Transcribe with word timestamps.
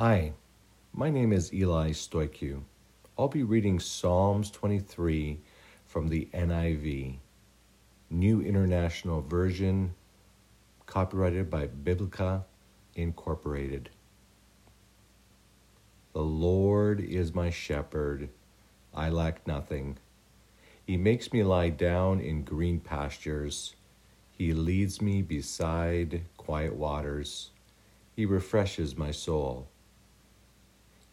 Hi, 0.00 0.34
my 0.92 1.10
name 1.10 1.32
is 1.32 1.52
Eli 1.52 1.90
Stoicu. 1.90 2.62
I'll 3.18 3.26
be 3.26 3.42
reading 3.42 3.80
Psalms 3.80 4.48
23 4.52 5.40
from 5.86 6.06
the 6.06 6.28
NIV, 6.32 7.16
New 8.08 8.40
International 8.40 9.22
Version, 9.22 9.96
copyrighted 10.86 11.50
by 11.50 11.66
Biblica 11.66 12.44
Incorporated. 12.94 13.90
The 16.12 16.22
Lord 16.22 17.00
is 17.00 17.34
my 17.34 17.50
shepherd, 17.50 18.28
I 18.94 19.08
lack 19.08 19.48
nothing. 19.48 19.98
He 20.86 20.96
makes 20.96 21.32
me 21.32 21.42
lie 21.42 21.70
down 21.70 22.20
in 22.20 22.44
green 22.44 22.78
pastures. 22.78 23.74
He 24.30 24.52
leads 24.52 25.02
me 25.02 25.22
beside 25.22 26.22
quiet 26.36 26.76
waters. 26.76 27.50
He 28.14 28.24
refreshes 28.26 28.96
my 28.96 29.10
soul. 29.10 29.66